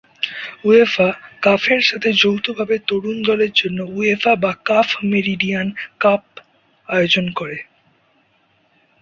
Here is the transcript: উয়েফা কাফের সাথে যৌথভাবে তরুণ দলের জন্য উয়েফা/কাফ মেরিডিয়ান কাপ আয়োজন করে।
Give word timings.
উয়েফা 0.65 1.07
কাফের 1.41 1.81
সাথে 1.81 2.09
যৌথভাবে 2.21 2.75
তরুণ 2.87 3.17
দলের 3.21 3.51
জন্য 3.55 3.79
উয়েফা/কাফ 3.95 4.87
মেরিডিয়ান 5.11 5.67
কাপ 5.99 6.23
আয়োজন 6.89 7.25
করে। 7.31 7.57